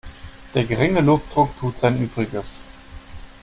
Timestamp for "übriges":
2.01-2.45